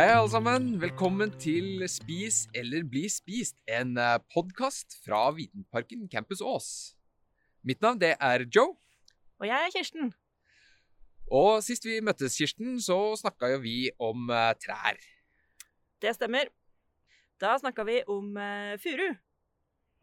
Hei, 0.00 0.06
alle 0.16 0.30
sammen. 0.32 0.68
Velkommen 0.80 1.28
til 1.36 1.82
Spis 1.92 2.46
eller 2.56 2.86
bli 2.88 3.02
spist, 3.12 3.58
en 3.68 3.98
podkast 4.32 4.94
fra 5.04 5.26
Vitenparken 5.36 6.06
Campus 6.08 6.40
Ås. 6.40 6.68
Mitt 7.60 7.84
navn 7.84 8.00
det 8.00 8.14
er 8.16 8.46
Joe. 8.48 8.78
Og 9.42 9.44
jeg 9.44 9.66
er 9.66 9.74
Kirsten. 9.74 10.14
Og 11.28 11.60
sist 11.66 11.84
vi 11.84 11.98
møttes, 12.00 12.38
Kirsten, 12.40 12.78
så 12.80 12.96
snakka 13.20 13.52
jo 13.52 13.60
vi 13.60 13.74
om 14.00 14.32
uh, 14.32 14.54
trær. 14.64 14.96
Det 16.00 16.16
stemmer. 16.16 16.48
Da 17.36 17.58
snakka 17.60 17.84
vi 17.84 18.00
om 18.08 18.32
uh, 18.40 18.80
furu. 18.80 19.10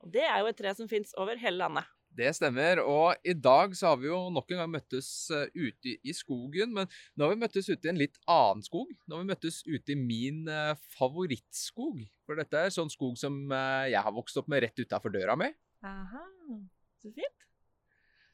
Og 0.05 0.13
det 0.13 0.27
er 0.29 0.43
jo 0.43 0.53
et 0.53 0.61
tre 0.61 0.77
som 0.77 0.93
fins 0.93 1.17
over 1.17 1.41
hele 1.41 1.57
landet. 1.63 1.89
Det 2.17 2.31
stemmer. 2.33 2.81
Og 2.81 3.27
i 3.27 3.35
dag 3.37 3.75
så 3.77 3.91
har 3.91 3.99
vi 4.01 4.09
jo 4.09 4.17
nok 4.33 4.49
en 4.51 4.63
gang 4.63 4.71
møttes 4.73 5.09
uh, 5.29 5.45
ute 5.53 5.97
i 6.01 6.15
skogen. 6.17 6.73
Men 6.73 6.89
nå 7.13 7.27
har 7.27 7.35
vi 7.35 7.41
møttes 7.43 7.69
ute 7.69 7.85
i 7.85 7.91
en 7.91 8.01
litt 8.01 8.17
annen 8.25 8.65
skog. 8.65 8.89
Nå 9.05 9.17
har 9.17 9.25
vi 9.25 9.31
møttes 9.33 9.61
ute 9.67 9.93
i 9.93 9.99
min 9.99 10.47
uh, 10.49 10.73
favorittskog. 10.97 12.01
For 12.25 12.39
dette 12.39 12.63
er 12.63 12.73
sånn 12.73 12.91
skog 12.93 13.19
som 13.21 13.37
uh, 13.53 13.85
jeg 13.85 14.01
har 14.01 14.15
vokst 14.15 14.39
opp 14.41 14.49
med 14.51 14.65
rett 14.65 14.81
utafor 14.81 15.13
døra 15.13 15.37
mi. 15.37 15.51
Aha, 15.85 16.23
så 17.03 17.13
fint. 17.13 17.45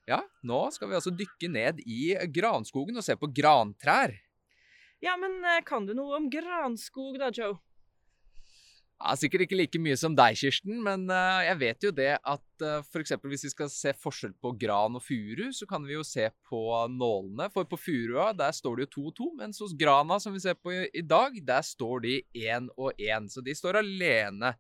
Ja, 0.08 0.20
nå 0.44 0.62
skal 0.76 0.90
vi 0.92 0.98
altså 1.00 1.12
dykke 1.16 1.48
ned 1.52 1.84
i 1.88 2.14
granskogen 2.32 3.00
og 3.00 3.06
se 3.06 3.16
på 3.20 3.30
grantrær. 3.36 4.16
Ja, 5.04 5.16
men 5.20 5.42
kan 5.68 5.88
du 5.88 5.94
noe 5.96 6.16
om 6.16 6.30
granskog 6.32 7.20
da, 7.20 7.32
Joe? 7.36 7.60
Ja, 9.02 9.16
sikkert 9.20 9.44
ikke 9.44 9.58
like 9.58 9.80
mye 9.84 9.96
som 10.00 10.14
deg, 10.16 10.38
Kirsten, 10.40 10.78
men 10.86 11.10
uh, 11.12 11.42
jeg 11.44 11.58
vet 11.60 11.86
jo 11.88 11.90
det 11.96 12.12
at 12.16 12.64
uh, 12.64 12.86
f.eks. 12.86 13.16
hvis 13.20 13.46
vi 13.48 13.52
skal 13.52 13.72
se 13.72 13.92
forskjell 14.00 14.36
på 14.40 14.54
gran 14.62 14.96
og 14.96 15.04
furu, 15.04 15.50
så 15.52 15.68
kan 15.68 15.84
vi 15.84 15.98
jo 15.98 16.06
se 16.08 16.30
på 16.48 16.62
nålene. 16.94 17.50
For 17.52 17.68
på 17.68 17.80
furua 17.82 18.30
der 18.38 18.54
står 18.56 18.80
det 18.80 18.86
jo 18.86 18.92
to 18.94 19.04
og 19.10 19.16
to, 19.18 19.28
mens 19.40 19.60
hos 19.64 19.74
grana, 19.76 20.20
som 20.24 20.36
vi 20.36 20.44
ser 20.44 20.56
på 20.56 20.72
i, 20.86 21.04
dag, 21.04 21.36
der 21.44 21.66
står 21.68 22.06
de 22.06 22.22
én 22.46 22.70
og 22.78 22.94
én. 22.96 23.28
Så 23.28 23.44
de 23.44 23.58
står 23.58 23.82
alene. 23.82 24.54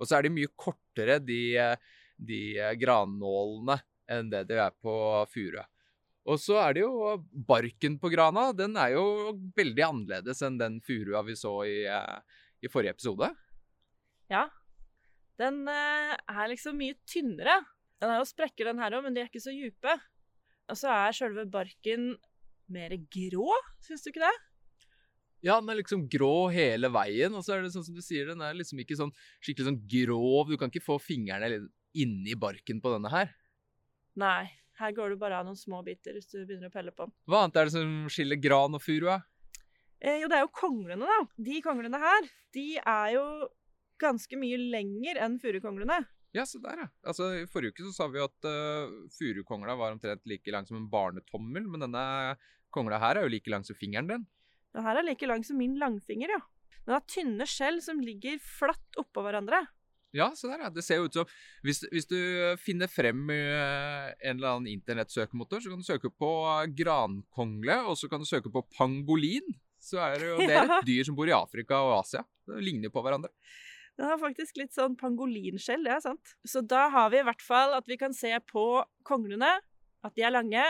Og 0.00 0.08
så 0.08 0.16
er 0.16 0.24
de 0.24 0.32
mye 0.32 0.48
kortere, 0.56 1.18
de, 1.20 1.42
de 2.16 2.40
grannålene, 2.80 3.76
enn 4.10 4.32
det 4.32 4.46
de 4.48 4.62
er 4.64 4.72
på 4.80 4.94
furua. 5.34 5.66
Og 6.30 6.40
så 6.40 6.56
er 6.62 6.76
det 6.76 6.86
jo 6.86 7.18
barken 7.48 8.00
på 8.00 8.08
grana. 8.12 8.48
Den 8.56 8.80
er 8.80 8.94
jo 8.94 9.36
veldig 9.56 9.86
annerledes 9.90 10.40
enn 10.46 10.56
den 10.60 10.80
furua 10.84 11.20
vi 11.26 11.36
så 11.36 11.58
i, 11.68 11.78
i 12.64 12.72
forrige 12.72 12.96
episode. 12.96 13.28
Ja. 14.30 14.46
Den 15.40 15.64
eh, 15.70 16.14
er 16.14 16.50
liksom 16.52 16.78
mye 16.80 16.96
tynnere. 17.08 17.58
Den 18.00 18.12
er 18.12 18.20
jo 18.20 18.28
sprekker, 18.28 18.70
den 18.70 18.80
her 18.80 18.96
òg, 18.96 19.04
men 19.06 19.16
de 19.16 19.24
er 19.24 19.30
ikke 19.30 19.42
så 19.42 19.54
dype. 19.54 19.96
Og 20.70 20.78
så 20.78 20.92
er 20.92 21.16
sjølve 21.16 21.46
barken 21.50 22.14
mer 22.70 22.94
grå, 23.10 23.50
syns 23.82 24.04
du 24.04 24.12
ikke 24.12 24.22
det? 24.22 24.36
Ja, 25.42 25.56
den 25.56 25.72
er 25.72 25.80
liksom 25.80 26.04
grå 26.12 26.50
hele 26.52 26.90
veien, 26.92 27.34
og 27.34 27.42
så 27.42 27.56
er 27.56 27.64
det 27.64 27.72
sånn 27.74 27.86
som 27.86 27.96
du 27.96 28.02
sier, 28.04 28.28
den 28.28 28.42
er 28.44 28.56
liksom 28.56 28.80
ikke 28.82 28.98
sånn 28.98 29.12
skikkelig 29.40 29.70
sånn 29.70 29.82
grov. 29.88 30.52
Du 30.52 30.60
kan 30.60 30.70
ikke 30.70 30.84
få 30.84 30.98
fingrene 31.02 31.64
inni 31.96 32.36
barken 32.38 32.82
på 32.84 32.92
denne 32.92 33.10
her. 33.12 33.32
Nei, 34.20 34.50
her 34.80 34.94
går 34.96 35.14
det 35.14 35.20
bare 35.22 35.40
av 35.40 35.48
noen 35.48 35.58
små 35.58 35.80
biter 35.86 36.14
hvis 36.16 36.28
du 36.28 36.42
begynner 36.42 36.68
å 36.68 36.74
pelle 36.74 36.92
på 36.94 37.08
den. 37.08 37.14
Hva 37.30 37.44
annet 37.46 37.56
er 37.56 37.70
det 37.70 37.74
som 37.74 37.96
skiller 38.12 38.40
gran 38.40 38.76
og 38.76 38.84
furu? 38.84 39.08
Eh, 40.00 40.20
jo, 40.20 40.28
det 40.28 40.38
er 40.38 40.44
jo 40.44 40.52
konglene, 40.56 41.08
da. 41.08 41.18
De 41.48 41.62
konglene 41.64 42.00
her, 42.00 42.28
de 42.56 42.66
er 42.78 43.16
jo 43.16 43.24
ganske 44.00 44.38
mye 44.40 44.58
lenger 44.60 45.20
enn 45.24 45.38
furukonglene. 45.42 46.00
Ja, 46.36 46.44
se 46.46 46.60
der, 46.62 46.84
ja. 46.84 46.88
Altså, 47.10 47.26
I 47.40 47.46
forrige 47.50 47.74
uke 47.74 47.88
så 47.88 47.92
sa 47.96 48.06
vi 48.10 48.22
at 48.22 48.46
uh, 48.46 48.92
furukongla 49.16 49.74
var 49.78 49.96
omtrent 49.96 50.22
like 50.30 50.52
lang 50.54 50.68
som 50.68 50.78
en 50.78 50.86
barnetommel, 50.90 51.66
men 51.66 51.82
denne 51.82 52.04
kongla 52.74 53.00
her 53.02 53.18
er 53.18 53.26
jo 53.26 53.32
like 53.34 53.50
lang 53.50 53.66
som 53.66 53.78
fingeren 53.78 54.10
din. 54.10 54.28
Den 54.70 54.86
her 54.86 55.00
er 55.00 55.06
like 55.08 55.26
lang 55.26 55.42
som 55.46 55.58
min 55.58 55.74
langfinger, 55.80 56.30
ja. 56.30 56.40
Den 56.86 56.94
har 56.94 57.06
tynne 57.10 57.46
skjell 57.50 57.80
som 57.82 57.98
ligger 58.02 58.38
flatt 58.42 59.00
oppå 59.00 59.24
hverandre. 59.26 59.64
Ja, 60.14 60.30
se 60.34 60.46
der, 60.50 60.62
ja. 60.66 60.70
Det 60.74 60.84
ser 60.86 61.00
jo 61.00 61.06
ut 61.06 61.18
som 61.18 61.34
Hvis, 61.66 61.84
hvis 61.92 62.08
du 62.10 62.18
finner 62.58 62.90
frem 62.90 63.26
uh, 63.30 64.10
en 64.14 64.38
eller 64.38 64.54
annen 64.54 64.70
internettsøkemotor, 64.70 65.62
så 65.62 65.72
kan 65.72 65.82
du 65.82 65.86
søke 65.86 66.12
på 66.14 66.30
grankongle, 66.78 67.80
og 67.90 67.98
så 67.98 68.10
kan 68.10 68.22
du 68.22 68.28
søke 68.28 68.52
på 68.54 68.62
pangolin. 68.76 69.50
Så 69.80 69.98
er 70.04 70.18
det 70.20 70.30
jo 70.30 70.38
det 70.44 70.54
er 70.54 70.76
et 70.76 70.86
dyr 70.90 71.08
som 71.08 71.18
bor 71.18 71.30
i 71.30 71.34
Afrika 71.34 71.82
og 71.82 71.96
Asia. 72.02 72.22
Det 72.46 72.62
ligner 72.62 72.90
jo 72.90 72.94
på 72.94 73.02
hverandre. 73.02 73.32
Den 74.00 74.08
har 74.08 74.16
faktisk 74.16 74.56
litt 74.56 74.72
sånn 74.72 74.94
pangolinskjell, 74.96 75.82
det 75.84 75.90
er 75.92 76.00
sant. 76.00 76.30
Så 76.48 76.62
da 76.64 76.86
har 76.88 77.10
vi 77.12 77.18
i 77.20 77.24
hvert 77.26 77.42
fall 77.44 77.74
at 77.76 77.84
vi 77.84 77.98
kan 78.00 78.14
se 78.16 78.30
på 78.48 78.62
konglene, 79.04 79.58
at 80.00 80.14
de 80.16 80.24
er 80.24 80.32
lange, 80.32 80.62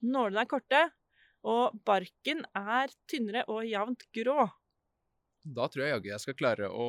nålene 0.00 0.46
er 0.46 0.48
korte, 0.48 0.80
og 1.44 1.76
barken 1.84 2.40
er 2.56 2.88
tynnere 3.10 3.42
og 3.52 3.66
jevnt 3.68 4.06
grå. 4.16 4.46
Da 5.44 5.66
tror 5.68 5.84
jeg 5.84 5.92
jaggu 5.92 6.08
jeg 6.14 6.22
skal 6.22 6.36
klare 6.38 6.70
å 6.72 6.86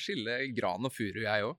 skille 0.00 0.36
gran 0.52 0.84
og 0.84 0.92
furu, 0.92 1.22
jeg 1.24 1.46
òg. 1.46 1.56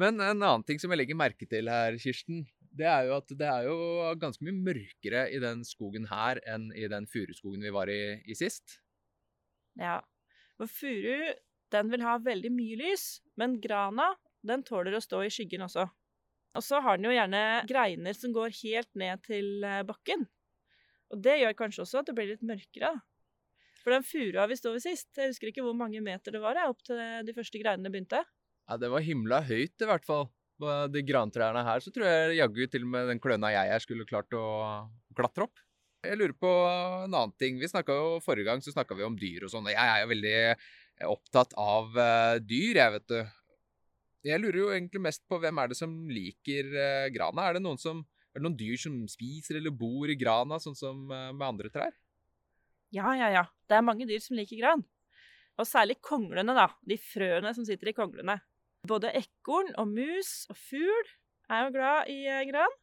Men 0.00 0.22
en 0.22 0.38
annen 0.38 0.64
ting 0.64 0.80
som 0.80 0.94
jeg 0.94 1.02
legger 1.02 1.18
merke 1.20 1.48
til 1.50 1.68
her, 1.68 1.98
Kirsten, 2.00 2.46
det 2.78 2.88
er 2.88 3.10
jo 3.10 3.18
at 3.18 3.34
det 3.36 3.50
er 3.50 3.68
jo 3.68 3.76
ganske 4.22 4.46
mye 4.46 4.56
mørkere 4.70 5.26
i 5.34 5.42
den 5.42 5.66
skogen 5.68 6.08
her 6.08 6.40
enn 6.48 6.70
i 6.72 6.88
den 6.88 7.04
furuskogen 7.12 7.60
vi 7.60 7.74
var 7.76 7.92
i, 7.92 8.22
i 8.24 8.38
sist. 8.38 8.78
Ja. 9.76 9.98
For 10.56 10.70
furu 10.70 11.34
den 11.74 11.92
vil 11.92 12.04
ha 12.06 12.16
veldig 12.22 12.50
mye 12.54 12.78
lys, 12.80 13.06
men 13.40 13.58
grana 13.62 14.12
den 14.46 14.64
tåler 14.66 14.96
å 14.96 15.02
stå 15.02 15.24
i 15.26 15.32
skyggen 15.32 15.66
også. 15.66 15.86
Og 16.56 16.64
så 16.64 16.80
har 16.82 16.98
den 16.98 17.08
jo 17.10 17.14
gjerne 17.14 17.42
greiner 17.68 18.16
som 18.16 18.32
går 18.34 18.54
helt 18.62 18.90
ned 18.98 19.22
til 19.26 19.64
eh, 19.66 19.84
bakken. 19.86 20.24
Og 21.12 21.20
det 21.24 21.38
gjør 21.40 21.56
kanskje 21.58 21.84
også 21.84 22.00
at 22.00 22.08
det 22.08 22.16
blir 22.16 22.32
litt 22.32 22.44
mørkere. 22.46 22.94
For 23.82 23.94
den 23.94 24.04
furua 24.04 24.48
vi 24.50 24.56
sto 24.58 24.72
ved 24.74 24.84
sist, 24.84 25.08
jeg 25.16 25.30
husker 25.30 25.52
ikke 25.52 25.64
hvor 25.64 25.76
mange 25.76 26.00
meter 26.04 26.34
det 26.34 26.42
var 26.42 26.58
opp 26.66 26.82
til 26.84 26.98
de 27.24 27.34
første 27.36 27.60
greinene 27.60 27.92
begynte. 27.92 28.24
Ja, 28.68 28.76
Det 28.76 28.90
var 28.92 29.04
himla 29.04 29.40
høyt, 29.48 29.76
i 29.80 29.88
hvert 29.88 30.04
fall. 30.04 30.28
De 30.58 31.04
grantrærne 31.06 31.62
her 31.62 31.80
så 31.80 31.92
tror 31.94 32.08
jeg 32.08 32.40
jaggu 32.40 32.64
til 32.66 32.82
og 32.82 32.90
med 32.90 33.08
den 33.12 33.20
kløna 33.22 33.52
jeg 33.54 33.70
er, 33.70 33.80
skulle 33.84 34.08
klart 34.08 34.34
å 34.34 34.44
klatre 35.16 35.46
opp. 35.46 35.62
Jeg 36.04 36.18
lurer 36.18 36.34
på 36.34 36.50
en 36.50 37.14
annen 37.14 37.32
ting. 37.38 37.56
Vi 37.58 37.70
jo, 37.70 38.18
Forrige 38.22 38.46
gang 38.46 38.60
så 38.62 38.74
snakka 38.74 38.98
vi 38.98 39.06
om 39.06 39.16
dyr 39.18 39.46
og 39.46 39.52
sånn. 39.54 39.70
Jeg 39.70 39.78
er 39.78 40.02
jo 40.02 40.10
veldig 40.12 40.36
opptatt 41.06 41.54
av 41.60 41.94
uh, 41.94 42.36
dyr, 42.42 42.80
jeg, 42.80 42.94
vet 42.96 43.06
du. 43.12 43.18
Jeg 44.26 44.42
lurer 44.42 44.58
jo 44.58 44.70
egentlig 44.74 45.02
mest 45.04 45.22
på 45.30 45.38
hvem 45.38 45.60
er 45.62 45.70
det 45.70 45.78
som 45.78 45.92
liker 46.10 46.72
uh, 46.74 47.06
grana? 47.14 47.46
Er 47.46 47.58
det, 47.58 47.62
noen 47.64 47.78
som, 47.80 48.02
er 48.32 48.40
det 48.40 48.46
noen 48.48 48.58
dyr 48.58 48.80
som 48.80 48.98
spiser 49.10 49.60
eller 49.60 49.74
bor 49.74 50.10
i 50.10 50.18
grana, 50.18 50.58
sånn 50.62 50.76
som 50.78 51.06
uh, 51.12 51.30
med 51.30 51.46
andre 51.46 51.72
trær? 51.74 51.94
Ja, 52.94 53.12
ja, 53.14 53.30
ja. 53.30 53.44
Det 53.68 53.78
er 53.78 53.86
mange 53.86 54.08
dyr 54.08 54.22
som 54.24 54.38
liker 54.38 54.58
gran. 54.58 54.84
Og 55.58 55.66
særlig 55.68 55.98
konglene, 56.04 56.54
da. 56.56 56.68
De 56.86 56.98
frøene 56.98 57.54
som 57.54 57.66
sitter 57.68 57.92
i 57.92 57.96
konglene. 57.96 58.38
Både 58.88 59.12
ekorn 59.18 59.74
og 59.78 59.90
mus 59.90 60.46
og 60.50 60.58
fugl 60.58 61.10
er 61.50 61.66
jo 61.66 61.74
glad 61.74 62.10
i 62.12 62.22
gran. 62.48 62.78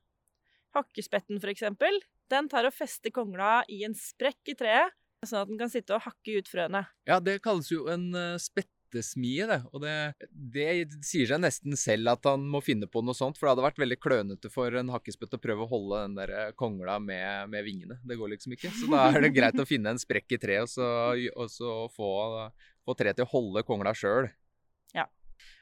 Hakkespetten, 0.76 1.40
for 1.40 1.52
eksempel, 1.52 1.98
den 2.32 2.50
tar 2.52 2.68
og 2.68 2.76
fester 2.76 3.14
kongla 3.16 3.64
i 3.72 3.84
en 3.88 3.96
sprekk 3.98 4.54
i 4.54 4.58
treet 4.60 4.94
sånn 5.30 5.44
at 5.44 5.52
den 5.52 5.60
kan 5.60 5.72
sitte 5.72 5.96
og 5.96 6.06
hakke 6.06 6.40
ut 6.40 6.50
frøene. 6.52 6.86
Ja, 7.10 7.20
det 7.24 7.42
kalles 7.46 7.72
jo 7.72 7.86
en 7.92 8.08
uh, 8.16 8.38
spettesmie, 8.42 9.48
det. 9.50 9.60
Og 9.72 9.84
det, 9.84 9.96
det, 10.30 10.68
sier 11.06 11.30
seg 11.30 11.42
nesten 11.44 11.78
selv 11.80 12.14
at 12.16 12.30
han 12.30 12.46
må 12.52 12.62
finne 12.66 12.90
på 12.92 13.04
noe 13.06 13.18
sånt, 13.18 13.40
for 13.40 13.48
det 13.48 13.56
hadde 13.56 13.68
vært 13.68 13.84
veldig 13.84 14.00
klønete 14.04 14.52
for 14.54 14.80
en 14.80 14.94
hakkespett 14.94 15.36
å 15.38 15.42
prøve 15.42 15.66
å 15.66 15.72
holde 15.72 16.06
den 16.08 16.18
der 16.20 16.34
eh, 16.38 16.56
kongla 16.58 16.98
med, 17.04 17.52
med 17.54 17.68
vingene. 17.68 18.00
Det 18.06 18.18
går 18.20 18.36
liksom 18.36 18.56
ikke. 18.58 18.74
Så 18.78 18.90
da 18.92 19.10
er 19.12 19.26
det 19.26 19.36
greit 19.36 19.62
å 19.62 19.68
finne 19.68 19.96
en 19.96 20.02
sprekk 20.02 20.38
i 20.38 20.42
treet, 20.42 20.66
og 20.66 20.72
så, 20.72 20.90
og 21.36 21.52
så 21.52 21.76
få, 21.96 22.10
få 22.86 22.98
treet 22.98 23.20
til 23.20 23.28
å 23.28 23.34
holde 23.36 23.66
kongla 23.68 23.96
sjøl. 23.98 24.32
Ja. 24.96 25.10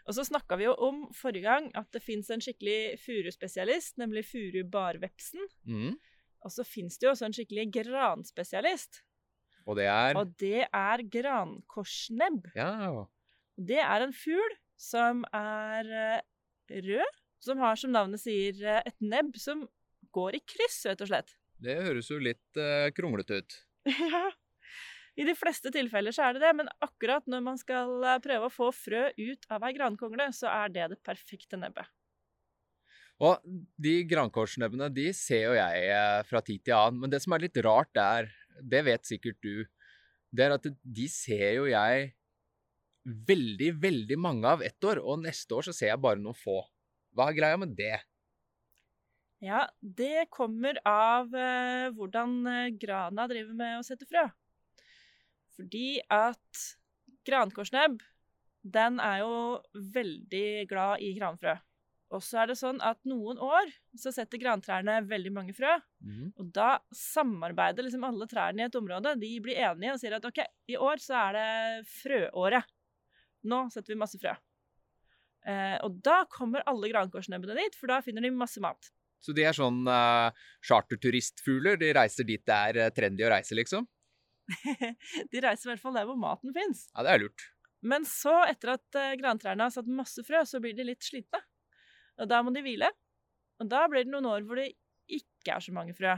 Og 0.08 0.18
så 0.18 0.26
snakka 0.28 0.58
vi 0.60 0.68
jo 0.68 0.74
om 0.84 1.06
forrige 1.16 1.48
gang 1.48 1.70
at 1.80 1.90
det 1.96 2.04
fins 2.04 2.30
en 2.34 2.44
skikkelig 2.44 2.98
furuspesialist, 3.04 3.98
nemlig 4.02 4.26
furubarvepsen. 4.28 5.48
Mm. 5.64 5.94
Og 6.44 6.52
så 6.52 6.66
fins 6.68 7.00
det 7.00 7.08
jo 7.08 7.14
også 7.14 7.30
en 7.30 7.36
skikkelig 7.36 7.70
granspesialist. 7.78 9.02
Og 9.64 9.78
det 9.80 9.88
er 9.88 10.18
Og 10.20 10.34
det 10.40 10.66
er 10.68 11.04
grankorsnebb. 11.16 12.50
Ja. 12.58 13.06
Det 13.56 13.80
er 13.80 14.06
en 14.06 14.14
fugl 14.16 14.58
som 14.80 15.24
er 15.34 15.88
eh, 15.88 16.82
rød, 16.84 17.20
som 17.44 17.62
har 17.64 17.80
som 17.80 17.94
navnet 17.94 18.22
sier 18.24 18.58
eh, 18.60 18.82
et 18.86 18.98
nebb 19.00 19.38
som 19.40 19.68
går 20.14 20.40
i 20.40 20.44
kryss, 20.46 20.84
rett 20.90 21.04
og 21.04 21.10
slett. 21.12 21.36
Det 21.64 21.78
høres 21.80 22.10
jo 22.12 22.20
litt 22.22 22.60
uh, 22.60 22.92
kronglete 22.94 23.40
ut. 23.40 23.56
ja. 24.14 24.28
I 25.16 25.26
de 25.26 25.36
fleste 25.38 25.72
tilfeller 25.74 26.14
så 26.14 26.28
er 26.28 26.36
det 26.36 26.44
det, 26.44 26.52
men 26.58 26.70
akkurat 26.84 27.26
når 27.30 27.44
man 27.46 27.58
skal 27.62 28.02
prøve 28.22 28.50
å 28.50 28.54
få 28.54 28.72
frø 28.74 29.08
ut 29.14 29.46
av 29.54 29.66
ei 29.68 29.76
grankongle, 29.78 30.28
så 30.36 30.50
er 30.50 30.74
det 30.74 30.88
det 30.96 31.00
perfekte 31.06 31.60
nebbet. 31.62 31.88
Og 33.22 33.38
de 33.80 33.94
grankorsnebbene 34.10 34.90
de 34.92 35.12
ser 35.16 35.46
jo 35.46 35.54
jeg 35.54 36.26
fra 36.28 36.42
tid 36.44 36.64
til 36.66 36.76
annen, 36.76 37.04
men 37.04 37.14
det 37.14 37.22
som 37.24 37.36
er 37.38 37.46
litt 37.46 37.60
rart 37.64 37.92
der, 37.96 38.32
det 38.62 38.84
vet 38.88 39.08
sikkert 39.08 39.40
du, 39.44 39.66
det 40.34 40.46
er 40.46 40.56
at 40.56 40.68
de 40.68 41.08
ser 41.12 41.60
jo 41.60 41.66
jeg 41.70 42.12
veldig, 43.04 43.70
veldig 43.84 44.18
mange 44.22 44.50
av 44.50 44.64
ett 44.66 44.88
år, 44.88 45.02
og 45.04 45.22
neste 45.26 45.58
år 45.58 45.68
så 45.68 45.76
ser 45.76 45.92
jeg 45.92 46.02
bare 46.04 46.22
noen 46.22 46.38
få. 46.38 46.62
Hva 47.14 47.30
er 47.30 47.38
greia 47.38 47.60
med 47.60 47.76
det? 47.78 47.98
Ja, 49.44 49.66
det 49.82 50.30
kommer 50.32 50.80
av 50.88 51.34
uh, 51.36 51.92
hvordan 51.98 52.38
uh, 52.48 52.72
grana 52.80 53.28
driver 53.28 53.58
med 53.60 53.82
å 53.82 53.84
sette 53.86 54.08
frø. 54.08 54.24
Fordi 55.54 56.00
at 56.12 56.64
Grankorsnebb, 57.28 58.02
den 58.64 59.00
er 59.04 59.22
jo 59.22 59.36
veldig 59.96 60.48
glad 60.72 61.04
i 61.04 61.12
granfrø. 61.18 61.58
Og 62.14 62.22
så 62.22 62.44
er 62.44 62.52
det 62.52 62.60
sånn 62.60 62.78
at 62.86 63.00
noen 63.10 63.40
år 63.42 63.72
så 63.98 64.12
setter 64.14 64.42
grantrærne 64.42 65.00
veldig 65.10 65.32
mange 65.34 65.56
frø. 65.58 65.72
Mm. 66.06 66.32
Og 66.38 66.50
da 66.54 66.76
samarbeider 66.94 67.88
liksom 67.88 68.06
alle 68.06 68.28
trærne 68.30 68.62
i 68.62 68.68
et 68.68 68.78
område. 68.78 69.16
De 69.22 69.32
blir 69.42 69.62
enige 69.66 69.96
og 69.96 70.02
sier 70.02 70.18
at 70.20 70.28
OK, 70.30 70.44
i 70.70 70.78
år 70.78 71.02
så 71.02 71.18
er 71.24 71.38
det 71.38 71.86
frøåret. 71.90 72.70
Nå 73.50 73.66
setter 73.74 73.96
vi 73.96 74.00
masse 74.00 74.20
frø. 74.22 74.36
Eh, 75.50 75.78
og 75.84 75.98
da 76.06 76.22
kommer 76.32 76.64
alle 76.70 76.92
grankorsnebbene 76.94 77.58
dit, 77.60 77.80
for 77.80 77.92
da 77.92 78.04
finner 78.06 78.24
de 78.24 78.32
masse 78.36 78.62
mat. 78.64 78.94
Så 79.24 79.34
de 79.36 79.46
er 79.48 79.56
sånn 79.56 79.86
uh, 79.88 80.36
charterturistfugler? 80.68 81.80
De 81.80 81.94
reiser 81.96 82.28
dit 82.28 82.44
det 82.44 82.60
er 82.70 82.80
eh, 82.86 82.94
trendy 82.96 83.24
å 83.24 83.32
reise, 83.32 83.56
liksom? 83.56 83.88
de 85.32 85.44
reiser 85.44 85.70
i 85.70 85.72
hvert 85.72 85.84
fall 85.84 85.96
der 85.96 86.08
hvor 86.10 86.20
maten 86.20 86.52
fins. 86.56 86.90
Ja, 86.92 87.06
det 87.08 87.14
er 87.14 87.24
lurt. 87.24 87.46
Men 87.88 88.08
så, 88.08 88.36
etter 88.48 88.76
at 88.78 89.00
eh, 89.00 89.16
grantrærne 89.20 89.68
har 89.68 89.74
satt 89.76 89.88
masse 89.92 90.24
frø, 90.28 90.44
så 90.48 90.60
blir 90.64 90.76
de 90.76 90.88
litt 90.88 91.04
slitne. 91.04 91.40
Og 92.22 92.30
da 92.30 92.42
må 92.46 92.54
de 92.54 92.64
hvile. 92.66 92.90
Og 93.62 93.70
da 93.72 93.86
blir 93.90 94.06
det 94.06 94.14
noen 94.14 94.30
år 94.30 94.46
hvor 94.48 94.60
det 94.60 94.72
ikke 95.12 95.56
er 95.56 95.64
så 95.64 95.74
mange 95.76 95.96
frø. 95.98 96.14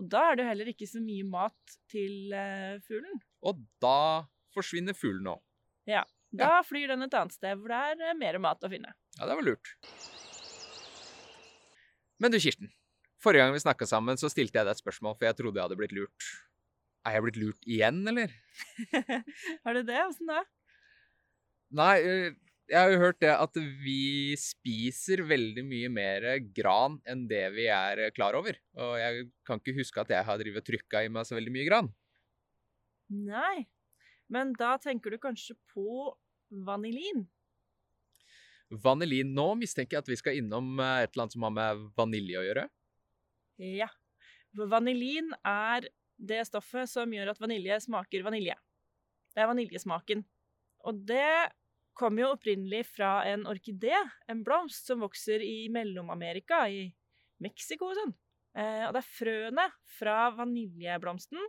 Og 0.00 0.08
da 0.10 0.24
er 0.30 0.38
det 0.38 0.44
jo 0.44 0.50
heller 0.50 0.70
ikke 0.72 0.88
så 0.88 1.02
mye 1.04 1.26
mat 1.28 1.76
til 1.92 2.32
eh, 2.36 2.80
fuglen. 2.86 3.20
Og 3.44 3.60
da 3.82 4.24
forsvinner 4.54 4.96
fuglen 4.96 5.34
òg. 5.34 5.42
Da 6.32 6.62
flyr 6.64 6.94
den 6.94 7.04
et 7.04 7.14
annet 7.16 7.34
sted 7.36 7.58
hvor 7.60 7.72
det 7.72 7.80
er 7.92 8.06
eh, 8.08 8.18
mer 8.18 8.38
mat 8.42 8.64
å 8.64 8.70
finne. 8.72 8.94
Ja, 9.18 9.28
det 9.28 9.36
var 9.36 9.44
lurt. 9.46 9.74
Men 12.22 12.32
du, 12.32 12.38
Kirsten. 12.40 12.72
Forrige 13.22 13.44
gang 13.44 13.54
vi 13.54 13.62
snakka 13.62 13.86
sammen, 13.86 14.18
så 14.18 14.30
stilte 14.32 14.58
jeg 14.58 14.66
deg 14.66 14.74
et 14.74 14.82
spørsmål, 14.82 15.14
for 15.18 15.28
jeg 15.28 15.38
trodde 15.38 15.60
jeg 15.60 15.68
hadde 15.68 15.78
blitt 15.78 15.94
lurt. 15.94 16.30
Er 17.06 17.16
jeg 17.16 17.24
blitt 17.26 17.38
lurt 17.38 17.68
igjen, 17.68 18.00
eller? 18.10 18.32
har 19.66 19.76
du 19.76 19.82
det? 19.86 20.00
Åssen 20.06 20.30
da? 20.30 20.40
Nei, 21.78 21.94
eh, 22.00 22.34
jeg 22.72 22.80
har 22.80 22.92
jo 22.94 23.00
hørt 23.02 23.18
det 23.20 23.32
at 23.34 23.58
vi 23.84 24.32
spiser 24.40 25.20
veldig 25.28 25.64
mye 25.66 25.90
mer 25.92 26.24
gran 26.56 26.96
enn 27.08 27.26
det 27.28 27.44
vi 27.52 27.66
er 27.68 28.06
eh, 28.06 28.12
klar 28.16 28.38
over. 28.38 28.56
Og 28.80 28.94
jeg 28.96 29.26
kan 29.48 29.60
ikke 29.60 29.76
huske 29.76 30.00
at 30.00 30.12
jeg 30.14 30.24
har 30.24 30.40
drivet 30.40 30.64
trykka 30.64 31.04
i 31.04 31.10
meg 31.12 31.28
så 31.28 31.36
veldig 31.36 31.52
mye 31.52 31.68
gran. 31.68 31.92
Nei. 33.12 33.66
Men 34.32 34.54
da 34.56 34.78
tenker 34.80 35.12
du 35.12 35.20
kanskje 35.20 35.58
på 35.74 36.14
vanilin? 36.64 37.26
Vanilin 38.72 39.34
Nå 39.36 39.50
mistenker 39.60 39.98
jeg 39.98 40.06
at 40.06 40.12
vi 40.14 40.20
skal 40.22 40.40
innom 40.40 40.78
eh, 40.80 41.04
et 41.04 41.12
eller 41.12 41.26
annet 41.26 41.36
som 41.36 41.48
har 41.48 41.56
med 41.60 41.86
vanilje 41.98 42.40
å 42.40 42.46
gjøre. 42.48 42.68
Ja. 43.60 43.92
Vanilin 44.56 45.28
er 45.44 45.92
det 46.16 46.44
stoffet 46.48 46.88
som 46.88 47.12
gjør 47.12 47.34
at 47.34 47.40
vanilje 47.42 47.82
smaker 47.84 48.24
vanilje. 48.24 48.56
Det 49.32 49.44
er 49.44 49.52
vaniljesmaken. 49.52 50.24
Og 50.88 51.04
det 51.08 51.52
kommer 51.96 52.24
jo 52.24 52.32
opprinnelig 52.34 52.86
fra 52.94 53.14
en 53.28 53.46
orkidé, 53.50 53.94
en 54.30 54.42
blomst 54.46 54.88
som 54.88 55.02
vokser 55.04 55.44
i 55.44 55.68
Mellom-Amerika, 55.72 56.64
i 56.68 56.86
Mexico 57.42 57.90
og 57.90 57.98
sånn. 57.98 58.14
Eh, 58.56 58.84
og 58.86 58.92
det 58.94 59.02
er 59.02 59.08
frøene 59.16 59.66
fra 59.98 60.16
vaniljeblomsten 60.36 61.40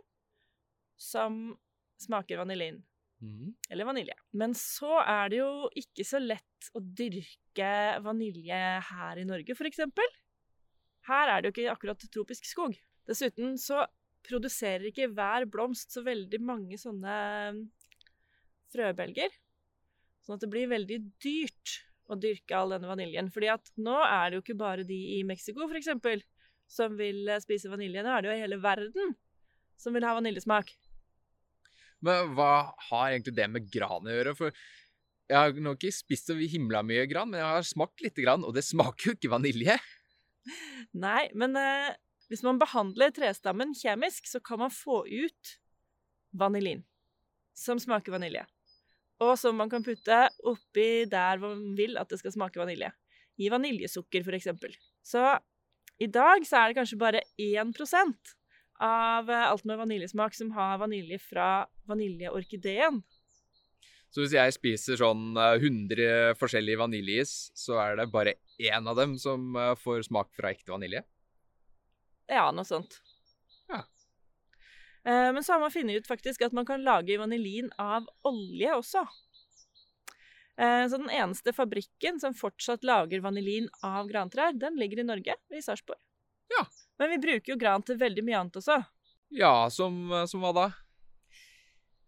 som 1.00 1.54
smaker 2.00 2.40
vanilin. 2.40 2.80
Mm. 3.24 3.54
Eller 3.70 3.88
vanilje. 3.88 4.16
Men 4.36 4.54
så 4.58 4.98
er 5.00 5.30
det 5.32 5.40
jo 5.40 5.50
ikke 5.80 6.04
så 6.06 6.20
lett 6.20 6.70
å 6.76 6.82
dyrke 6.82 7.70
vanilje 8.04 8.60
her 8.90 9.20
i 9.20 9.26
Norge, 9.28 9.56
f.eks. 9.56 9.84
Her 11.08 11.30
er 11.30 11.40
det 11.40 11.50
jo 11.50 11.54
ikke 11.54 11.72
akkurat 11.72 12.08
tropisk 12.12 12.48
skog. 12.48 12.76
Dessuten 13.08 13.56
så 13.60 13.84
produserer 14.24 14.88
ikke 14.88 15.10
hver 15.12 15.44
blomst 15.52 15.92
så 15.92 16.04
veldig 16.04 16.40
mange 16.40 16.78
sånne 16.80 17.16
frøbelger. 18.72 19.32
Sånn 20.24 20.38
at 20.38 20.44
det 20.44 20.52
blir 20.52 20.70
veldig 20.70 21.00
dyrt 21.22 21.74
å 22.08 22.16
dyrke 22.20 22.56
all 22.56 22.72
denne 22.74 22.88
vaniljen. 22.88 23.28
Fordi 23.32 23.50
at 23.52 23.70
nå 23.80 23.96
er 24.04 24.30
det 24.30 24.38
jo 24.38 24.44
ikke 24.44 24.60
bare 24.60 24.86
de 24.88 24.98
i 25.18 25.20
Mexico, 25.26 25.68
f.eks., 25.68 26.24
som 26.74 26.96
vil 26.96 27.28
eh, 27.28 27.42
spise 27.44 27.70
vanilje. 27.72 28.04
Nå 28.04 28.12
er 28.12 28.24
det 28.24 28.30
jo 28.30 28.40
hele 28.40 28.60
verden 28.62 29.14
som 29.80 29.96
vil 29.96 30.06
ha 30.06 30.14
vaniljesmak. 30.16 30.72
Men 32.04 32.32
hva 32.36 32.74
har 32.90 33.10
egentlig 33.10 33.36
det 33.36 33.50
med 33.52 33.68
gran 33.72 34.08
å 34.08 34.16
gjøre? 34.16 34.34
For 34.38 34.64
jeg 35.30 35.36
har 35.40 35.60
nok 35.64 35.80
ikke 35.80 35.96
spist 35.96 36.28
så 36.28 36.36
himla 36.36 36.82
mye 36.84 37.04
gran, 37.08 37.30
men 37.30 37.40
jeg 37.40 37.48
har 37.48 37.68
smakt 37.68 38.04
lite 38.04 38.24
grann, 38.24 38.44
og 38.44 38.56
det 38.56 38.64
smaker 38.66 39.10
jo 39.10 39.16
ikke 39.16 39.32
vanilje. 39.32 39.76
Nei, 41.04 41.28
men 41.32 41.56
eh, 41.56 41.94
hvis 42.32 42.44
man 42.44 42.60
behandler 42.60 43.12
trestammen 43.14 43.72
kjemisk, 43.76 44.28
så 44.28 44.40
kan 44.44 44.60
man 44.60 44.72
få 44.72 45.02
ut 45.08 45.54
vanilin, 46.36 46.84
som 47.56 47.80
smaker 47.80 48.16
vanilje. 48.16 48.44
Og 49.22 49.36
som 49.38 49.56
man 49.56 49.70
kan 49.70 49.84
putte 49.84 50.24
oppi 50.46 51.04
der 51.10 51.38
man 51.42 51.74
vil 51.78 51.98
at 52.00 52.10
det 52.10 52.18
skal 52.20 52.34
smake 52.34 52.58
vanilje. 52.58 52.90
I 53.38 53.50
vaniljesukker, 53.50 54.26
eksempel. 54.34 54.74
Så 55.02 55.22
i 56.02 56.08
dag 56.10 56.42
så 56.46 56.58
er 56.58 56.70
det 56.70 56.78
kanskje 56.78 56.98
bare 56.98 57.22
1 57.38 57.74
av 58.82 59.30
eh, 59.30 59.50
alt 59.50 59.64
med 59.64 59.78
vaniljesmak 59.78 60.34
som 60.34 60.50
har 60.56 60.78
vanilje 60.82 61.20
fra 61.22 61.66
vaniljeorkideen. 61.86 63.02
Så 64.10 64.22
hvis 64.22 64.34
jeg 64.34 64.54
spiser 64.54 64.98
sånn 64.98 65.38
eh, 65.38 65.56
100 65.62 66.34
forskjellige 66.38 66.80
vaniljeis, 66.82 67.34
så 67.54 67.78
er 67.82 68.00
det 68.00 68.10
bare 68.10 68.36
én 68.58 68.90
av 68.90 68.98
dem 68.98 69.16
som 69.18 69.54
eh, 69.58 69.74
får 69.78 70.08
smak 70.08 70.32
fra 70.34 70.50
ekte 70.54 70.74
vanilje? 70.74 71.04
Ja, 72.30 72.48
noe 72.54 72.66
sånt. 72.66 72.98
Eh, 75.04 75.32
Men 75.32 75.44
så 75.44 75.52
har 75.52 75.60
man 75.60 75.70
funnet 75.70 75.96
ut 75.96 76.06
faktisk 76.08 76.42
at 76.46 76.52
man 76.52 76.66
kan 76.66 76.84
lage 76.84 77.18
vanilin 77.20 77.70
av 77.78 78.06
olje 78.24 78.72
også. 78.74 79.04
Eh, 80.56 80.86
Så 80.88 80.96
den 80.98 81.10
eneste 81.10 81.52
fabrikken 81.52 82.20
som 82.20 82.34
fortsatt 82.34 82.84
lager 82.84 83.20
vanilin 83.20 83.68
av 83.82 84.08
grantrær, 84.08 84.52
den 84.58 84.76
ligger 84.76 85.00
i 85.00 85.08
Norge, 85.08 85.34
i 85.50 85.60
Sarpsborg. 85.62 85.98
Ja. 86.50 86.66
Men 86.98 87.10
vi 87.10 87.18
bruker 87.18 87.52
jo 87.52 87.58
gran 87.58 87.82
til 87.82 87.98
veldig 87.98 88.24
mye 88.24 88.38
annet 88.40 88.56
også. 88.60 88.78
Ja, 89.34 89.68
som, 89.70 90.12
eh, 90.12 90.26
som 90.26 90.40
hva 90.40 90.52
da? 90.54 90.70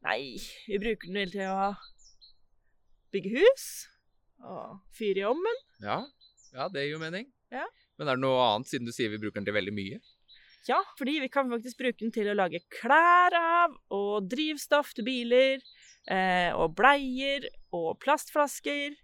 Nei, 0.06 0.37
vi 0.69 0.78
bruker 0.78 1.08
den 1.08 1.14
vel 1.19 1.31
til 1.32 1.48
å 1.50 1.75
bygge 3.12 3.32
hus 3.41 3.88
og 4.44 4.79
fyre 4.94 5.19
i 5.24 5.26
ovnen. 5.26 5.56
Ja, 5.82 6.05
ja 6.55 6.69
det 6.69 6.84
gir 6.84 6.93
jo 6.94 7.00
mening. 7.03 7.32
Ja. 7.50 7.65
Men 7.98 8.08
er 8.08 8.15
det 8.19 8.22
noe 8.22 8.38
annet, 8.55 8.69
siden 8.70 8.86
du 8.86 8.93
sier 8.93 9.10
vi 9.10 9.19
bruker 9.19 9.41
den 9.41 9.48
til 9.48 9.56
veldig 9.56 9.74
mye? 9.74 9.98
Ja, 10.67 10.81
fordi 10.99 11.20
vi 11.23 11.29
kan 11.31 11.51
faktisk 11.51 11.79
bruke 11.79 12.01
den 12.01 12.13
til 12.15 12.27
å 12.27 12.35
lage 12.35 12.58
klær 12.75 13.35
av, 13.39 13.75
og 13.94 14.27
drivstoff 14.27 14.91
til 14.96 15.06
biler, 15.06 15.61
eh, 16.11 16.51
og 16.58 16.75
bleier, 16.79 17.46
og 17.77 18.01
plastflasker. 18.03 18.96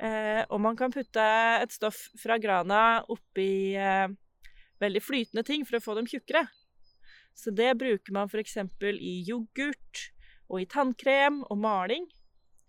Eh, 0.00 0.40
og 0.48 0.62
man 0.64 0.78
kan 0.80 0.92
putte 0.94 1.26
et 1.60 1.74
stoff 1.76 2.06
fra 2.16 2.38
grana 2.40 3.02
oppi 3.12 3.76
eh, 3.76 4.08
veldig 4.80 5.02
flytende 5.04 5.44
ting 5.44 5.66
for 5.68 5.76
å 5.76 5.84
få 5.84 5.98
dem 5.98 6.08
tjukkere. 6.08 6.46
Så 7.36 7.52
det 7.52 7.74
bruker 7.78 8.16
man 8.16 8.32
f.eks. 8.32 8.56
i 8.96 9.14
yoghurt, 9.28 10.06
og 10.48 10.64
i 10.64 10.66
tannkrem 10.72 11.44
og 11.52 11.60
maling, 11.60 12.08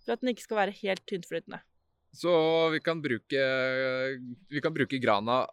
for 0.03 0.13
at 0.13 0.21
den 0.21 0.35
ikke 0.35 0.49
skal 0.49 0.59
være 0.65 0.75
helt 0.83 1.07
tyntflytende. 1.07 1.63
Så 2.11 2.35
vi 2.73 2.83
kan 2.83 2.99
bruke, 2.99 3.41
vi 4.51 4.59
kan 4.59 4.75
bruke 4.75 4.99
grana 4.99 5.45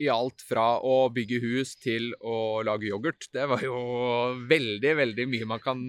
i 0.00 0.08
alt 0.08 0.42
fra 0.48 0.78
å 0.80 1.10
bygge 1.12 1.42
hus 1.44 1.74
til 1.80 2.10
å 2.24 2.62
lage 2.64 2.88
yoghurt. 2.88 3.28
Det 3.32 3.44
var 3.50 3.62
jo 3.64 3.76
veldig, 4.48 4.96
veldig 5.02 5.26
mye 5.28 5.48
man 5.48 5.62
kan, 5.62 5.86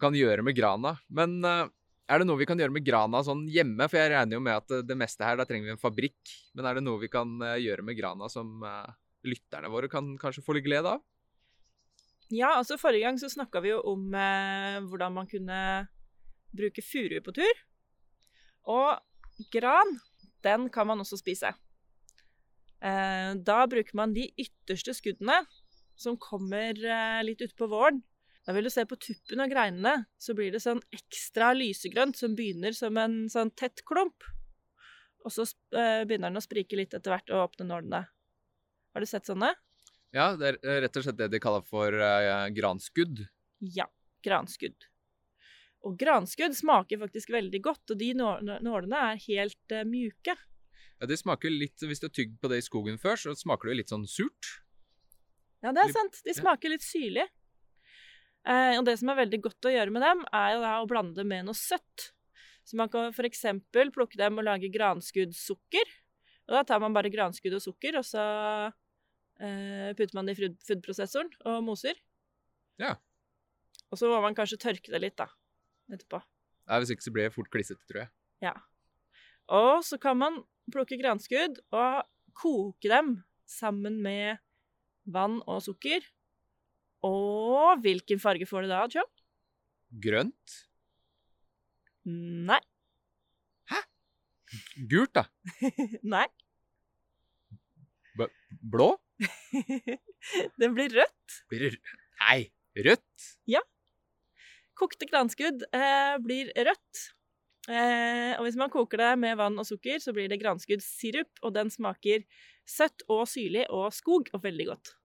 kan 0.00 0.16
gjøre 0.16 0.44
med 0.46 0.56
grana. 0.56 0.94
Men 1.10 1.40
eh, 1.42 1.66
er 2.10 2.22
det 2.22 2.26
noe 2.26 2.40
vi 2.40 2.46
kan 2.48 2.58
gjøre 2.58 2.74
med 2.74 2.86
grana 2.86 3.22
sånn 3.26 3.44
hjemme? 3.50 3.86
For 3.90 4.00
jeg 4.00 4.10
regner 4.14 4.38
jo 4.38 4.42
med 4.42 4.58
at 4.62 4.86
det 4.86 4.96
meste 4.98 5.26
her, 5.26 5.38
da 5.38 5.46
trenger 5.46 5.68
vi 5.68 5.74
en 5.76 5.82
fabrikk. 5.82 6.34
Men 6.58 6.66
er 6.66 6.78
det 6.78 6.84
noe 6.86 7.02
vi 7.02 7.10
kan 7.12 7.36
eh, 7.46 7.60
gjøre 7.62 7.86
med 7.86 7.98
grana 7.98 8.30
som 8.32 8.64
eh, 8.66 8.98
lytterne 9.30 9.70
våre 9.70 9.90
kan 9.90 10.16
kanskje 10.18 10.44
få 10.46 10.56
litt 10.56 10.66
glede 10.66 10.96
av? 10.96 11.04
Ja, 12.30 12.52
altså 12.54 12.78
forrige 12.78 13.08
gang 13.08 13.18
så 13.18 13.30
snakka 13.30 13.62
vi 13.62 13.72
jo 13.72 13.80
om 13.90 14.14
eh, 14.14 14.78
hvordan 14.86 15.14
man 15.18 15.30
kunne 15.30 15.60
bruke 16.54 16.82
furu 16.82 17.18
på 17.26 17.34
tur. 17.34 17.62
Og 18.70 19.48
gran, 19.54 19.96
den 20.46 20.66
kan 20.70 20.86
man 20.90 21.02
også 21.02 21.18
spise. 21.18 21.50
Eh, 22.80 23.32
da 23.44 23.64
bruker 23.68 23.96
man 23.98 24.14
de 24.16 24.28
ytterste 24.40 24.94
skuddene, 24.96 25.42
som 26.00 26.16
kommer 26.20 26.76
eh, 26.76 27.20
litt 27.26 27.44
utpå 27.44 27.68
våren. 27.70 28.00
Da 28.46 28.54
vil 28.56 28.64
du 28.64 28.72
se 28.72 28.86
på 28.88 28.96
tuppen 28.96 29.42
av 29.44 29.50
greinene, 29.52 30.06
så 30.18 30.34
blir 30.36 30.52
det 30.54 30.62
sånn 30.64 30.80
ekstra 30.96 31.52
lysegrønt 31.56 32.16
som 32.16 32.36
begynner 32.36 32.72
som 32.76 32.96
en 32.98 33.22
sånn 33.32 33.52
tett 33.52 33.84
klump. 33.86 34.24
Og 35.26 35.34
så 35.34 35.44
eh, 35.76 36.06
begynner 36.08 36.30
den 36.30 36.40
å 36.40 36.44
sprike 36.44 36.78
litt 36.78 36.96
etter 36.96 37.12
hvert 37.12 37.32
og 37.34 37.50
åpne 37.50 37.68
nålene. 37.68 38.06
Har 38.90 39.04
du 39.04 39.06
sett 39.06 39.28
sånne? 39.28 39.52
Ja, 40.16 40.32
det 40.34 40.56
er 40.56 40.80
rett 40.86 40.96
og 40.98 41.04
slett 41.04 41.20
det 41.20 41.28
de 41.30 41.42
kaller 41.42 41.66
for 41.68 41.94
eh, 41.94 42.46
granskudd. 42.56 43.26
Ja, 43.60 43.86
granskudd. 44.24 44.88
Og 45.86 45.96
granskudd 46.00 46.56
smaker 46.56 47.00
faktisk 47.00 47.30
veldig 47.32 47.60
godt, 47.64 47.92
og 47.92 48.00
de 48.00 48.10
nålene 48.16 49.04
er 49.12 49.20
helt 49.28 49.76
eh, 49.76 49.86
mjuke. 49.88 50.34
Ja, 51.00 51.08
det 51.08 51.16
smaker 51.16 51.52
litt, 51.52 51.80
Hvis 51.80 52.00
du 52.02 52.06
har 52.08 52.12
tygd 52.14 52.36
på 52.42 52.48
det 52.52 52.58
i 52.60 52.64
skogen 52.66 52.98
før, 53.00 53.16
så 53.16 53.32
smaker 53.38 53.70
det 53.70 53.76
litt 53.80 53.92
sånn 53.92 54.06
surt. 54.10 54.50
Ja, 55.64 55.72
det 55.76 55.86
er 55.86 55.92
sant. 55.92 56.20
De 56.24 56.34
smaker 56.36 56.72
litt 56.72 56.84
syrlig. 56.84 57.26
Eh, 58.48 58.76
og 58.78 58.84
det 58.88 58.94
som 59.00 59.10
er 59.12 59.18
veldig 59.20 59.40
godt 59.44 59.68
å 59.68 59.72
gjøre 59.72 59.92
med 59.92 60.04
dem, 60.04 60.22
er 60.32 60.58
da 60.60 60.74
å 60.80 60.88
blande 60.88 61.16
det 61.18 61.26
med 61.28 61.44
noe 61.48 61.56
søtt. 61.56 62.10
Så 62.64 62.76
man 62.76 62.88
kan 62.92 63.10
f.eks. 63.12 63.42
plukke 63.72 64.20
dem 64.20 64.38
og 64.40 64.46
lage 64.46 64.70
granskuddsukker. 64.72 65.92
Og 66.48 66.56
da 66.56 66.62
tar 66.68 66.80
man 66.82 66.94
bare 66.96 67.12
granskudd 67.12 67.56
og 67.56 67.62
sukker, 67.64 67.96
og 68.00 68.04
så 68.06 68.22
eh, 69.40 69.92
putter 69.96 70.16
man 70.16 70.28
det 70.28 70.36
i 70.36 70.40
food- 70.40 70.60
foodprosessoren 70.68 71.30
og 71.46 71.60
moser. 71.66 72.00
Ja. 72.80 72.94
Og 73.90 74.00
så 74.00 74.08
må 74.10 74.20
man 74.24 74.36
kanskje 74.36 74.60
tørke 74.60 74.92
det 74.92 75.00
litt, 75.02 75.16
da, 75.20 75.28
etterpå. 75.92 76.20
Nei, 76.70 76.80
hvis 76.82 76.92
ikke 76.94 77.06
så 77.06 77.12
blir 77.14 77.28
det 77.28 77.34
fort 77.36 77.50
klissete, 77.52 77.84
tror 77.90 78.04
jeg. 78.04 78.12
Ja. 78.44 78.54
Og 79.50 79.84
så 79.86 79.98
kan 80.00 80.18
man 80.20 80.40
plukke 80.72 80.98
granskudd 81.00 81.60
og 81.74 82.02
koke 82.36 82.90
dem 82.90 83.14
sammen 83.48 83.98
med 84.04 84.40
vann 85.10 85.40
og 85.48 85.62
sukker. 85.64 86.04
Og 87.06 87.80
hvilken 87.84 88.20
farge 88.20 88.46
får 88.48 88.66
det 88.66 88.72
da, 88.72 88.82
Tjom? 88.92 89.08
Grønt? 90.04 90.58
Nei. 92.10 92.60
Hæ? 93.70 93.80
Gult, 94.90 95.16
da. 95.16 95.24
Nei. 96.14 96.26
Blå? 98.60 98.92
Den 100.60 100.74
blir 100.76 100.92
rødt. 100.92 101.36
Blir 101.48 101.76
Nei, 102.20 102.50
rødt? 102.76 103.28
Ja. 103.48 103.62
Kokte 104.76 105.08
granskudd 105.08 105.64
eh, 105.76 106.16
blir 106.24 106.52
rødt. 106.56 107.02
Eh, 107.70 108.32
og 108.34 108.46
hvis 108.46 108.58
man 108.58 108.72
koker 108.72 108.98
det 108.98 109.10
med 109.22 109.36
vann 109.38 109.58
og 109.60 109.66
sukker, 109.68 110.00
så 110.02 110.14
blir 110.16 110.30
det 110.30 110.40
granskuddsirup, 110.42 111.42
og 111.44 111.54
den 111.54 111.70
smaker 111.70 112.24
søtt 112.66 113.04
og 113.08 113.28
syrlig 113.30 113.68
og 113.70 113.92
skog, 113.94 114.30
og 114.34 114.42
veldig 114.42 114.66
godt. 114.72 114.96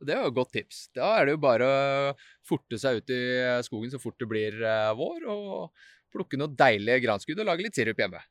Det 0.00 0.14
er 0.14 0.22
jo 0.24 0.32
et 0.32 0.36
godt 0.36 0.52
tips. 0.56 0.82
Da 0.96 1.14
er 1.18 1.28
det 1.28 1.36
jo 1.36 1.40
bare 1.42 1.64
å 1.68 2.12
forte 2.48 2.78
seg 2.80 3.00
ut 3.00 3.12
i 3.12 3.22
skogen 3.66 3.92
så 3.92 4.00
fort 4.00 4.20
det 4.20 4.28
blir 4.28 4.60
eh, 4.60 4.92
vår, 4.96 5.26
og 5.32 5.88
plukke 6.12 6.40
noe 6.40 6.52
deilige 6.52 7.04
granskudd 7.04 7.40
og 7.40 7.48
lage 7.48 7.64
litt 7.64 7.76
sirup 7.78 8.00
hjemme. 8.00 8.22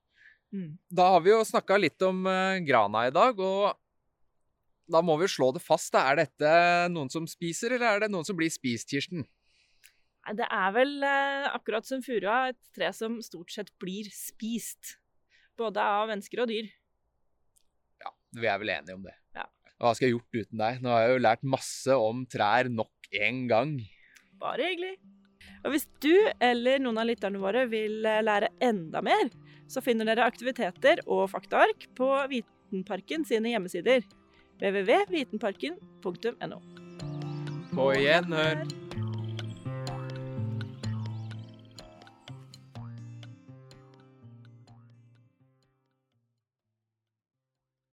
Mm. 0.54 0.72
Da 0.90 1.12
har 1.14 1.22
vi 1.26 1.34
jo 1.34 1.44
snakka 1.46 1.78
litt 1.82 2.02
om 2.06 2.26
eh, 2.30 2.62
grana 2.66 3.08
i 3.08 3.14
dag, 3.16 3.38
og 3.38 3.78
da 4.90 5.02
må 5.06 5.18
vi 5.22 5.30
slå 5.30 5.52
det 5.54 5.62
fast. 5.62 5.94
Er 5.98 6.18
dette 6.24 6.54
noen 6.94 7.10
som 7.14 7.30
spiser, 7.30 7.78
eller 7.78 7.90
er 7.90 8.06
det 8.06 8.14
noen 8.14 8.26
som 8.28 8.38
blir 8.38 8.50
spist, 8.54 8.90
Kirsten? 8.90 9.26
Det 10.38 10.46
er 10.46 10.74
vel 10.76 10.92
eh, 11.06 11.48
akkurat 11.50 11.88
som 11.88 12.04
furua 12.06 12.52
et 12.52 12.60
tre 12.76 12.92
som 12.94 13.18
stort 13.26 13.54
sett 13.54 13.72
blir 13.82 14.10
spist. 14.14 14.98
Både 15.60 15.82
av 15.82 16.10
mennesker 16.12 16.44
og 16.44 16.52
dyr. 16.52 16.70
Ja, 18.00 18.14
vi 18.38 18.52
er 18.52 18.60
vel 18.62 18.74
enige 18.76 18.98
om 18.98 19.08
det. 19.08 19.16
Ja. 19.36 19.48
Hva 19.80 19.96
skal 19.96 20.10
jeg 20.10 20.18
gjort 20.18 20.42
uten 20.44 20.62
deg? 20.62 20.84
Nå 20.84 20.94
har 20.94 21.06
jeg 21.06 21.16
jo 21.16 21.24
lært 21.26 21.48
masse 21.58 21.98
om 21.98 22.26
trær 22.30 22.70
nok 22.72 23.10
en 23.20 23.48
gang. 23.50 23.80
Bare 24.40 24.70
hyggelig. 24.70 24.96
Og 25.66 25.74
hvis 25.74 25.88
du 26.04 26.14
eller 26.40 26.80
noen 26.84 27.02
av 27.02 27.10
lytterne 27.10 27.42
våre 27.42 27.66
vil 27.72 28.06
eh, 28.08 28.22
lære 28.24 28.52
enda 28.64 29.02
mer, 29.06 29.32
så 29.70 29.84
finner 29.86 30.08
dere 30.10 30.28
aktiviteter 30.30 31.04
og 31.06 31.28
faktaark 31.34 31.90
på 31.98 32.08
Vitenparken 32.32 33.26
sine 33.28 33.54
hjemmesider. 33.54 34.06
www.vitenparken.no. 34.60 36.60
På 37.76 37.92
gjenhør. 37.96 38.89